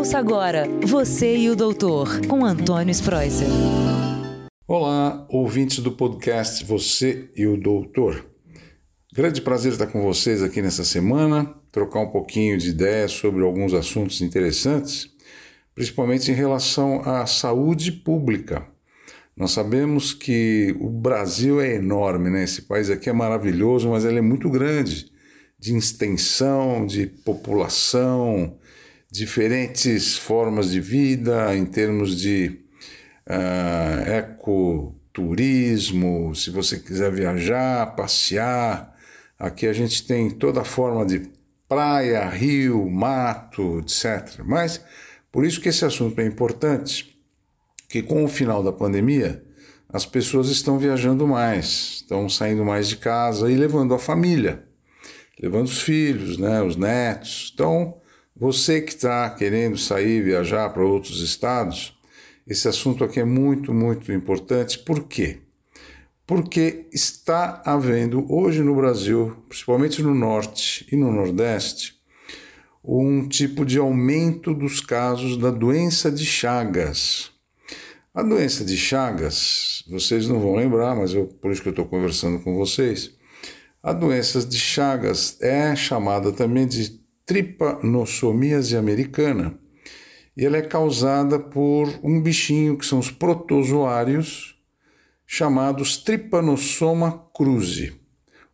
[0.00, 3.46] Ouça agora Você e o Doutor, com Antônio Spreuser.
[4.66, 8.24] Olá, ouvintes do podcast Você e o Doutor.
[9.12, 13.74] Grande prazer estar com vocês aqui nessa semana, trocar um pouquinho de ideias sobre alguns
[13.74, 15.10] assuntos interessantes,
[15.74, 18.66] principalmente em relação à saúde pública.
[19.36, 22.44] Nós sabemos que o Brasil é enorme, né?
[22.44, 25.12] Esse país aqui é maravilhoso, mas ele é muito grande
[25.58, 28.56] de extensão, de população,
[29.10, 32.60] diferentes formas de vida em termos de
[33.26, 38.94] uh, ecoturismo, se você quiser viajar, passear.
[39.38, 41.28] Aqui a gente tem toda forma de
[41.68, 44.44] praia, rio, mato, etc.
[44.44, 44.80] Mas
[45.32, 47.20] por isso que esse assunto é importante,
[47.88, 49.42] que com o final da pandemia
[49.92, 54.62] as pessoas estão viajando mais, estão saindo mais de casa e levando a família,
[55.40, 57.50] levando os filhos, né, os netos.
[57.52, 57.99] Então,
[58.40, 61.94] você que está querendo sair, viajar para outros estados,
[62.46, 64.78] esse assunto aqui é muito, muito importante.
[64.78, 65.40] Por quê?
[66.26, 72.00] Porque está havendo hoje no Brasil, principalmente no norte e no nordeste,
[72.82, 77.30] um tipo de aumento dos casos da doença de Chagas.
[78.14, 81.84] A doença de Chagas, vocês não vão lembrar, mas eu, por isso que eu estou
[81.84, 83.12] conversando com vocês.
[83.82, 86.99] A doença de Chagas é chamada também de
[87.30, 89.56] tripanossomíase americana.
[90.36, 94.56] E ela é causada por um bichinho que são os protozoários
[95.24, 97.94] chamados Trypanosoma cruzi.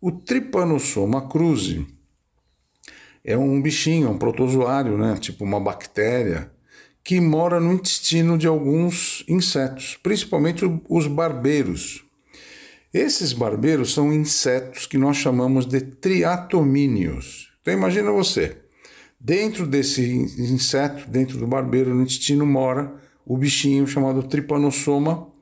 [0.00, 1.86] O Trypanosoma cruzi
[3.24, 6.50] é um bichinho, um protozoário, né, tipo uma bactéria,
[7.04, 12.04] que mora no intestino de alguns insetos, principalmente os barbeiros.
[12.92, 17.54] Esses barbeiros são insetos que nós chamamos de triatomíneos.
[17.62, 18.63] Então imagina você,
[19.24, 22.94] Dentro desse inseto, dentro do barbeiro, no intestino, mora
[23.24, 25.32] o bichinho chamado tripanossoma.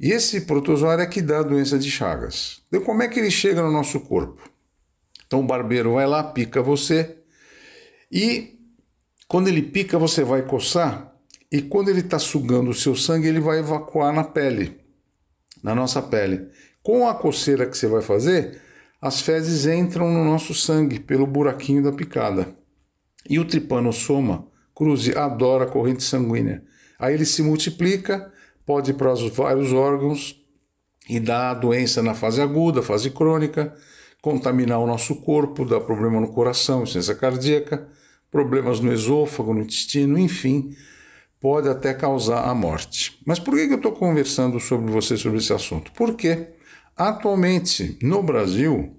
[0.00, 2.60] E esse protozoário é que dá a doença de Chagas.
[2.66, 4.42] Então, como é que ele chega no nosso corpo?
[5.24, 7.16] Então, o barbeiro vai lá, pica você,
[8.10, 8.58] e
[9.28, 11.14] quando ele pica, você vai coçar,
[11.52, 14.76] e quando ele está sugando o seu sangue, ele vai evacuar na pele,
[15.62, 16.48] na nossa pele.
[16.82, 18.60] Com a coceira que você vai fazer,
[19.00, 22.63] as fezes entram no nosso sangue pelo buraquinho da picada.
[23.28, 26.62] E o tripanossoma cruzi adora a corrente sanguínea.
[26.98, 28.32] Aí ele se multiplica,
[28.66, 30.42] pode ir para os vários órgãos
[31.08, 33.74] e dá a doença na fase aguda, fase crônica,
[34.22, 37.86] contaminar o nosso corpo, dar problema no coração, insuficiência cardíaca,
[38.30, 40.74] problemas no esôfago, no intestino, enfim,
[41.38, 43.20] pode até causar a morte.
[43.26, 45.92] Mas por que eu estou conversando sobre você sobre esse assunto?
[45.92, 46.48] Porque
[46.96, 48.96] atualmente no Brasil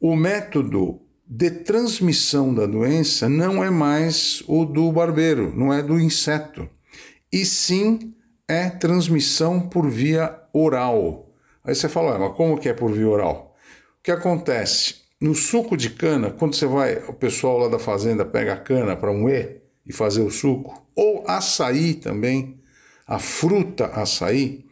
[0.00, 5.98] o método de transmissão da doença não é mais o do barbeiro, não é do
[5.98, 6.68] inseto,
[7.32, 8.14] e sim
[8.46, 11.34] é transmissão por via oral.
[11.64, 13.56] Aí você fala, mas como que é por via oral?
[13.98, 15.06] O que acontece?
[15.20, 18.94] No suco de cana, quando você vai, o pessoal lá da fazenda pega a cana
[18.94, 22.60] para moer e fazer o suco, ou açaí também,
[23.06, 24.64] a fruta açaí,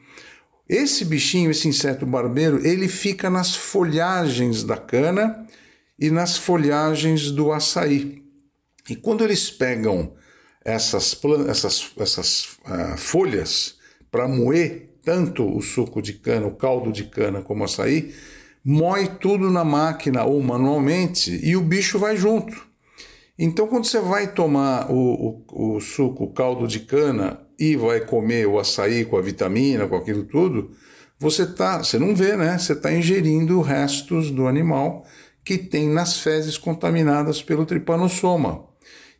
[0.69, 5.44] esse bichinho, esse inseto barbeiro, ele fica nas folhagens da cana
[5.99, 8.23] e nas folhagens do açaí.
[8.89, 10.13] E quando eles pegam
[10.65, 11.19] essas,
[11.49, 13.77] essas, essas uh, folhas
[14.11, 18.15] para moer tanto o suco de cana, o caldo de cana como o açaí,
[18.65, 22.67] moe tudo na máquina ou manualmente e o bicho vai junto.
[23.39, 28.01] Então, quando você vai tomar o, o, o suco, o caldo de cana e vai
[28.01, 30.71] comer o açaí com a vitamina, com aquilo tudo,
[31.19, 32.57] você tá, você não vê, né?
[32.59, 35.05] Você está ingerindo restos do animal
[35.45, 38.65] que tem nas fezes contaminadas pelo tripanossoma.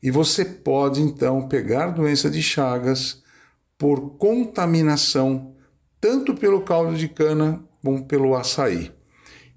[0.03, 3.23] E você pode então pegar doença de Chagas
[3.79, 5.55] por contaminação,
[6.01, 8.91] tanto pelo caldo de cana como pelo açaí.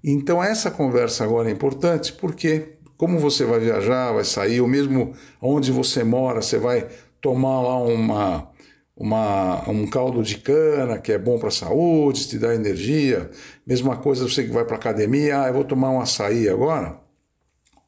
[0.04, 5.14] Então essa conversa agora é importante porque como você vai viajar, vai sair, ou mesmo
[5.40, 6.88] onde você mora, você vai
[7.20, 8.50] tomar lá uma
[8.98, 13.30] uma, um caldo de cana que é bom para a saúde, te dá energia.
[13.64, 17.00] Mesma coisa você que vai para academia, ah, eu vou tomar um açaí agora.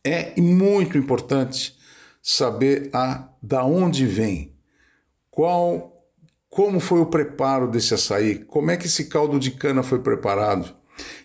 [0.04, 1.76] É muito importante
[2.22, 4.54] saber a da onde vem,
[5.30, 6.06] qual,
[6.48, 10.76] como foi o preparo desse açaí, como é que esse caldo de cana foi preparado.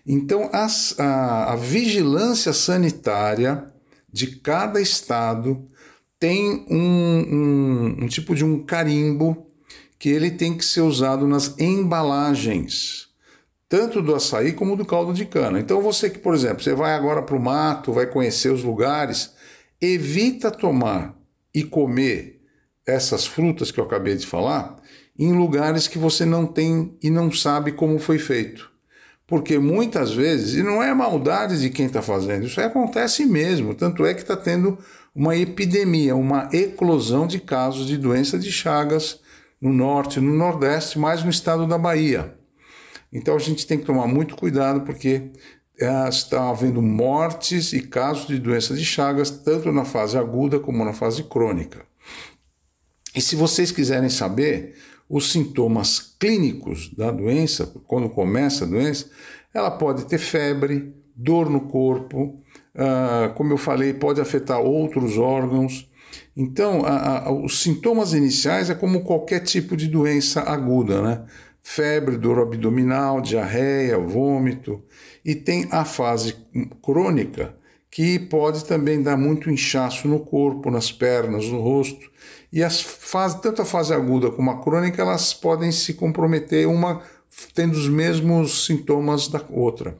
[0.06, 3.72] Então, as, a, a vigilância sanitária
[4.12, 5.70] de cada estado
[6.18, 9.45] tem um, um, um tipo de um carimbo
[10.06, 13.08] que ele tem que ser usado nas embalagens,
[13.68, 15.60] tanto do açaí como do caldo de cana.
[15.60, 19.32] Então você que, por exemplo, você vai agora para o mato, vai conhecer os lugares,
[19.82, 21.18] evita tomar
[21.52, 22.40] e comer
[22.86, 24.80] essas frutas que eu acabei de falar
[25.18, 28.70] em lugares que você não tem e não sabe como foi feito.
[29.26, 33.74] Porque muitas vezes, e não é maldade de quem está fazendo, isso acontece mesmo.
[33.74, 34.78] Tanto é que está tendo
[35.16, 39.25] uma epidemia, uma eclosão de casos de doença de Chagas
[39.66, 42.38] no norte, no nordeste, mais no estado da Bahia.
[43.12, 45.32] Então a gente tem que tomar muito cuidado porque
[45.80, 50.86] é, está havendo mortes e casos de doença de Chagas, tanto na fase aguda como
[50.86, 51.84] na fase crônica.
[53.16, 54.76] E se vocês quiserem saber,
[55.10, 59.10] os sintomas clínicos da doença, quando começa a doença,
[59.52, 62.42] ela pode ter febre, dor no corpo,
[62.76, 65.90] uh, como eu falei, pode afetar outros órgãos.
[66.36, 71.26] Então, a, a, os sintomas iniciais é como qualquer tipo de doença aguda, né?
[71.64, 74.84] Febre, dor abdominal, diarreia, vômito.
[75.24, 76.36] E tem a fase
[76.82, 77.56] crônica,
[77.90, 82.12] que pode também dar muito inchaço no corpo, nas pernas, no rosto.
[82.52, 87.02] E as fases, tanto a fase aguda como a crônica, elas podem se comprometer, uma
[87.54, 89.98] tendo os mesmos sintomas da outra.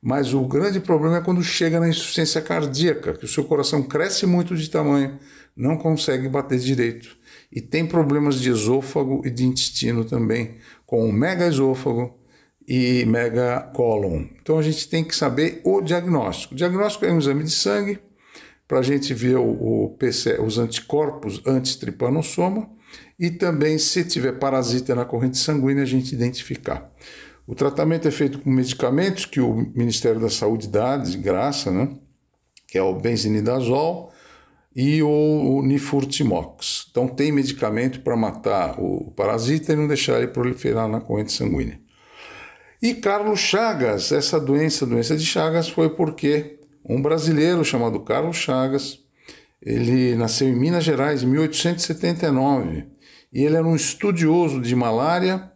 [0.00, 4.26] Mas o grande problema é quando chega na insuficiência cardíaca, que o seu coração cresce
[4.26, 5.18] muito de tamanho,
[5.56, 7.16] não consegue bater direito.
[7.50, 10.56] E tem problemas de esôfago e de intestino também,
[10.86, 12.16] com o mega esôfago
[12.66, 14.26] e mega cólon.
[14.40, 16.54] Então a gente tem que saber o diagnóstico.
[16.54, 17.98] O diagnóstico é um exame de sangue,
[18.68, 22.70] para a gente ver o, o PC, os anticorpos anti-tripanossoma
[23.18, 26.92] e também, se tiver parasita na corrente sanguínea, a gente identificar.
[27.48, 31.88] O tratamento é feito com medicamentos que o Ministério da Saúde dá de graça, né?
[32.66, 34.12] que é o benzinidazol
[34.76, 36.88] e o, nifurtimox.
[36.90, 41.80] Então tem medicamento para matar o parasita e não deixar ele proliferar na corrente sanguínea.
[42.82, 48.98] E Carlos Chagas, essa doença, doença de Chagas, foi porque um brasileiro chamado Carlos Chagas.
[49.62, 52.84] Ele nasceu em Minas Gerais em 1879
[53.32, 55.50] e ele era um estudioso de malária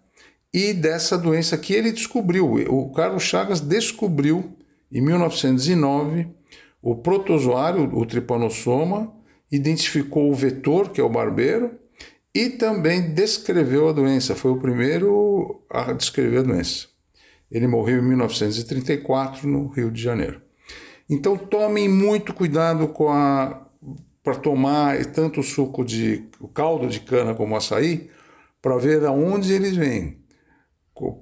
[0.52, 2.52] e dessa doença que ele descobriu.
[2.68, 4.56] O Carlos Chagas descobriu
[4.90, 6.28] em 1909
[6.82, 9.12] o protozoário, o tripanossoma,
[9.50, 11.78] identificou o vetor, que é o barbeiro,
[12.34, 14.34] e também descreveu a doença.
[14.34, 16.88] Foi o primeiro a descrever a doença.
[17.50, 20.40] Ele morreu em 1934 no Rio de Janeiro.
[21.08, 23.66] Então tomem muito cuidado com a
[24.22, 28.08] para tomar tanto o suco de caldo de cana como açaí,
[28.60, 30.21] para ver de onde eles vêm.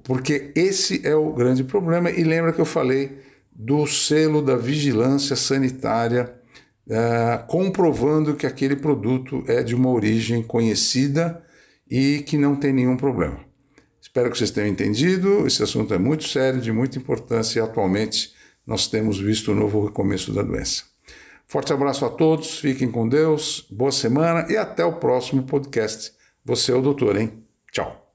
[0.04, 2.10] Porque esse é o grande problema.
[2.10, 3.18] E lembra que eu falei
[3.52, 6.34] do selo da vigilância sanitária,
[6.88, 11.42] é, comprovando que aquele produto é de uma origem conhecida
[11.88, 13.38] e que não tem nenhum problema.
[14.00, 15.46] Espero que vocês tenham entendido.
[15.46, 18.32] Esse assunto é muito sério, de muita importância e atualmente
[18.66, 20.84] nós temos visto o novo recomeço da doença.
[21.46, 26.12] Forte abraço a todos, fiquem com Deus, boa semana e até o próximo podcast.
[26.44, 27.44] Você é o doutor, hein?
[27.72, 28.14] Tchau.